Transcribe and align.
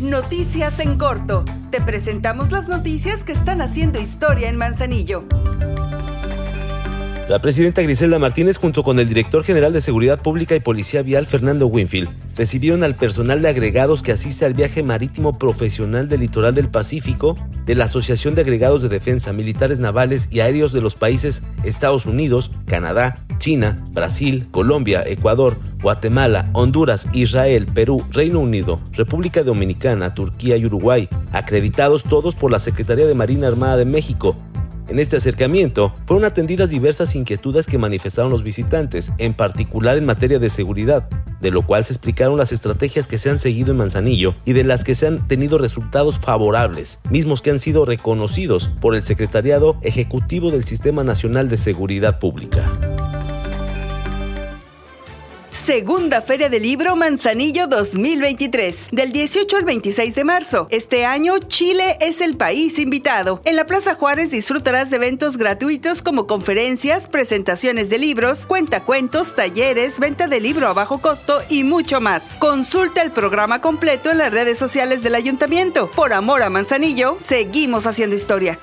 Noticias 0.00 0.80
en 0.80 0.98
corto. 0.98 1.44
Te 1.70 1.80
presentamos 1.80 2.50
las 2.50 2.68
noticias 2.68 3.24
que 3.24 3.32
están 3.32 3.60
haciendo 3.60 4.00
historia 4.00 4.48
en 4.48 4.56
Manzanillo. 4.56 5.24
La 7.28 7.40
presidenta 7.40 7.82
Griselda 7.82 8.18
Martínez 8.18 8.58
junto 8.58 8.82
con 8.82 8.98
el 8.98 9.08
director 9.08 9.44
general 9.44 9.72
de 9.72 9.80
Seguridad 9.80 10.20
Pública 10.20 10.56
y 10.56 10.60
Policía 10.60 11.02
Vial 11.02 11.26
Fernando 11.26 11.66
Winfield 11.66 12.10
recibieron 12.36 12.82
al 12.82 12.96
personal 12.96 13.40
de 13.40 13.48
agregados 13.48 14.02
que 14.02 14.12
asiste 14.12 14.44
al 14.44 14.54
viaje 14.54 14.82
marítimo 14.82 15.38
profesional 15.38 16.08
del 16.08 16.20
litoral 16.20 16.54
del 16.54 16.68
Pacífico 16.68 17.36
de 17.64 17.74
la 17.74 17.84
Asociación 17.84 18.34
de 18.34 18.42
Agregados 18.42 18.82
de 18.82 18.88
Defensa 18.88 19.32
Militares 19.32 19.78
Navales 19.78 20.28
y 20.32 20.40
Aéreos 20.40 20.72
de 20.72 20.80
los 20.80 20.94
países 20.94 21.48
Estados 21.62 22.06
Unidos, 22.06 22.50
Canadá, 22.66 23.24
China, 23.38 23.86
Brasil, 23.92 24.48
Colombia, 24.50 25.04
Ecuador, 25.06 25.56
Guatemala, 25.82 26.48
Honduras, 26.52 27.08
Israel, 27.12 27.66
Perú, 27.66 28.04
Reino 28.10 28.40
Unido, 28.40 28.80
República 28.92 29.42
Dominicana, 29.42 30.14
Turquía 30.14 30.56
y 30.56 30.66
Uruguay, 30.66 31.08
acreditados 31.32 32.04
todos 32.04 32.34
por 32.34 32.52
la 32.52 32.58
Secretaría 32.58 33.06
de 33.06 33.14
Marina 33.14 33.48
Armada 33.48 33.76
de 33.76 33.84
México, 33.84 34.36
en 34.88 34.98
este 34.98 35.16
acercamiento 35.16 35.94
fueron 36.06 36.24
atendidas 36.24 36.70
diversas 36.70 37.14
inquietudes 37.14 37.66
que 37.66 37.78
manifestaron 37.78 38.30
los 38.30 38.42
visitantes, 38.42 39.12
en 39.18 39.32
particular 39.32 39.96
en 39.96 40.04
materia 40.04 40.38
de 40.38 40.50
seguridad, 40.50 41.08
de 41.40 41.50
lo 41.50 41.64
cual 41.64 41.84
se 41.84 41.92
explicaron 41.92 42.36
las 42.36 42.52
estrategias 42.52 43.08
que 43.08 43.16
se 43.16 43.30
han 43.30 43.38
seguido 43.38 43.70
en 43.70 43.78
Manzanillo 43.78 44.34
y 44.44 44.52
de 44.52 44.64
las 44.64 44.84
que 44.84 44.94
se 44.94 45.06
han 45.06 45.26
tenido 45.28 45.56
resultados 45.56 46.18
favorables, 46.18 47.00
mismos 47.10 47.42
que 47.42 47.50
han 47.50 47.58
sido 47.58 47.84
reconocidos 47.84 48.68
por 48.80 48.94
el 48.94 49.02
Secretariado 49.02 49.76
Ejecutivo 49.82 50.50
del 50.50 50.64
Sistema 50.64 51.04
Nacional 51.04 51.48
de 51.48 51.56
Seguridad 51.56 52.18
Pública. 52.18 52.70
Segunda 55.62 56.22
Feria 56.22 56.48
del 56.48 56.62
Libro 56.62 56.96
Manzanillo 56.96 57.68
2023, 57.68 58.88
del 58.90 59.12
18 59.12 59.58
al 59.58 59.64
26 59.64 60.12
de 60.16 60.24
marzo. 60.24 60.66
Este 60.70 61.06
año 61.06 61.38
Chile 61.38 61.98
es 62.00 62.20
el 62.20 62.36
país 62.36 62.80
invitado. 62.80 63.40
En 63.44 63.54
la 63.54 63.64
Plaza 63.64 63.94
Juárez 63.94 64.32
disfrutarás 64.32 64.90
de 64.90 64.96
eventos 64.96 65.38
gratuitos 65.38 66.02
como 66.02 66.26
conferencias, 66.26 67.06
presentaciones 67.06 67.90
de 67.90 67.98
libros, 67.98 68.44
cuentacuentos, 68.44 69.36
talleres, 69.36 70.00
venta 70.00 70.26
de 70.26 70.40
libro 70.40 70.66
a 70.66 70.72
bajo 70.72 70.98
costo 70.98 71.38
y 71.48 71.62
mucho 71.62 72.00
más. 72.00 72.34
Consulta 72.40 73.00
el 73.00 73.12
programa 73.12 73.60
completo 73.60 74.10
en 74.10 74.18
las 74.18 74.32
redes 74.32 74.58
sociales 74.58 75.04
del 75.04 75.14
ayuntamiento. 75.14 75.88
Por 75.92 76.12
amor 76.12 76.42
a 76.42 76.50
Manzanillo, 76.50 77.18
seguimos 77.20 77.86
haciendo 77.86 78.16
historia 78.16 78.58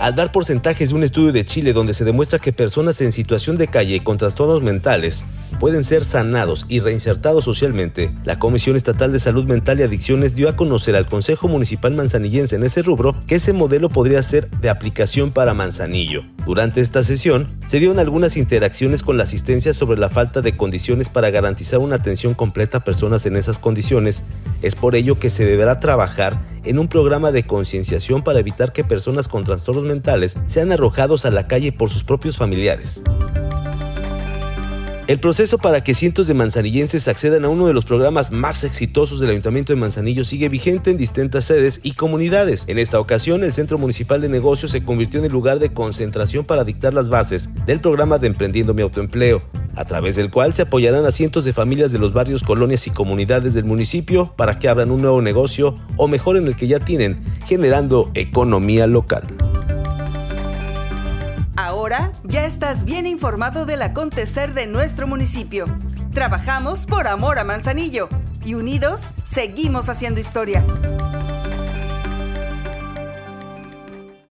al 0.00 0.14
dar 0.14 0.32
porcentajes 0.32 0.88
de 0.88 0.94
un 0.94 1.02
estudio 1.02 1.30
de 1.30 1.44
Chile 1.44 1.74
donde 1.74 1.92
se 1.92 2.06
demuestra 2.06 2.38
que 2.38 2.54
personas 2.54 3.00
en 3.02 3.12
situación 3.12 3.56
de 3.56 3.68
calle 3.68 4.02
con 4.02 4.16
trastornos 4.16 4.62
mentales 4.62 5.26
pueden 5.60 5.84
ser 5.84 6.06
sanados 6.06 6.64
y 6.70 6.80
reinsertados 6.80 7.44
socialmente, 7.44 8.10
la 8.24 8.38
Comisión 8.38 8.76
Estatal 8.76 9.12
de 9.12 9.18
Salud 9.18 9.44
Mental 9.44 9.78
y 9.78 9.82
Adicciones 9.82 10.34
dio 10.34 10.48
a 10.48 10.56
conocer 10.56 10.96
al 10.96 11.06
Consejo 11.06 11.48
Municipal 11.48 11.92
Manzanillense 11.92 12.56
en 12.56 12.64
ese 12.64 12.80
rubro 12.80 13.14
que 13.26 13.34
ese 13.34 13.52
modelo 13.52 13.90
podría 13.90 14.22
ser 14.22 14.48
de 14.48 14.70
aplicación 14.70 15.32
para 15.32 15.52
Manzanillo. 15.52 16.24
Durante 16.46 16.80
esta 16.80 17.02
sesión, 17.02 17.50
se 17.66 17.78
dieron 17.78 17.98
algunas 17.98 18.38
interacciones 18.38 19.02
con 19.02 19.18
la 19.18 19.24
asistencia 19.24 19.74
sobre 19.74 20.00
la 20.00 20.08
falta 20.08 20.40
de 20.40 20.56
condiciones 20.56 21.10
para 21.10 21.30
garantizar 21.30 21.78
una 21.78 21.96
atención 21.96 22.32
completa 22.32 22.78
a 22.78 22.84
personas 22.84 23.26
en 23.26 23.36
esas 23.36 23.58
condiciones. 23.58 24.24
Es 24.62 24.76
por 24.76 24.94
ello 24.94 25.18
que 25.18 25.28
se 25.28 25.44
deberá 25.44 25.78
trabajar 25.78 26.40
en 26.64 26.78
un 26.78 26.88
programa 26.88 27.32
de 27.32 27.44
concienciación 27.44 28.22
para 28.22 28.40
evitar 28.40 28.72
que 28.72 28.84
personas 28.84 29.28
con 29.28 29.44
trastornos 29.44 29.84
mentales 29.84 30.36
sean 30.46 30.72
arrojados 30.72 31.26
a 31.26 31.30
la 31.30 31.46
calle 31.46 31.72
por 31.72 31.90
sus 31.90 32.04
propios 32.04 32.36
familiares. 32.36 33.02
El 35.10 35.18
proceso 35.18 35.58
para 35.58 35.82
que 35.82 35.92
cientos 35.92 36.28
de 36.28 36.34
manzanillenses 36.34 37.08
accedan 37.08 37.44
a 37.44 37.48
uno 37.48 37.66
de 37.66 37.72
los 37.72 37.84
programas 37.84 38.30
más 38.30 38.62
exitosos 38.62 39.18
del 39.18 39.30
Ayuntamiento 39.30 39.72
de 39.72 39.80
Manzanillo 39.80 40.22
sigue 40.22 40.48
vigente 40.48 40.92
en 40.92 40.98
distintas 40.98 41.46
sedes 41.46 41.80
y 41.82 41.94
comunidades. 41.94 42.66
En 42.68 42.78
esta 42.78 43.00
ocasión, 43.00 43.42
el 43.42 43.52
Centro 43.52 43.76
Municipal 43.76 44.20
de 44.20 44.28
Negocios 44.28 44.70
se 44.70 44.84
convirtió 44.84 45.18
en 45.18 45.26
el 45.26 45.32
lugar 45.32 45.58
de 45.58 45.72
concentración 45.72 46.44
para 46.44 46.62
dictar 46.62 46.94
las 46.94 47.08
bases 47.08 47.50
del 47.66 47.80
programa 47.80 48.18
de 48.18 48.28
Emprendiendo 48.28 48.72
mi 48.72 48.82
Autoempleo, 48.82 49.42
a 49.76 49.84
través 49.84 50.16
del 50.16 50.30
cual 50.30 50.54
se 50.54 50.62
apoyarán 50.62 51.04
a 51.06 51.10
cientos 51.10 51.44
de 51.44 51.52
familias 51.52 51.92
de 51.92 51.98
los 51.98 52.12
barrios, 52.12 52.42
colonias 52.42 52.86
y 52.86 52.90
comunidades 52.90 53.54
del 53.54 53.64
municipio 53.64 54.32
para 54.36 54.58
que 54.58 54.68
abran 54.68 54.90
un 54.90 55.02
nuevo 55.02 55.22
negocio 55.22 55.74
o 55.96 56.08
mejoren 56.08 56.46
el 56.46 56.56
que 56.56 56.68
ya 56.68 56.80
tienen, 56.80 57.22
generando 57.46 58.10
economía 58.14 58.86
local. 58.86 59.24
Ahora 61.56 62.12
ya 62.24 62.46
estás 62.46 62.84
bien 62.84 63.06
informado 63.06 63.66
del 63.66 63.82
acontecer 63.82 64.54
de 64.54 64.66
nuestro 64.66 65.06
municipio. 65.06 65.66
Trabajamos 66.14 66.86
por 66.86 67.06
amor 67.06 67.38
a 67.38 67.44
Manzanillo 67.44 68.08
y 68.44 68.54
unidos 68.54 69.00
seguimos 69.24 69.88
haciendo 69.88 70.20
historia. 70.20 70.64